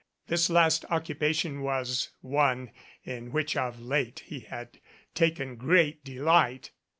This 0.25 0.49
last 0.49 0.83
occupation 0.89 1.61
was 1.61 2.09
one 2.21 2.71
in 3.03 3.31
which 3.31 3.55
of 3.55 3.79
late 3.79 4.23
he 4.25 4.39
had 4.39 4.79
taken 5.13 5.57
great 5.57 6.03
delight. 6.03 6.71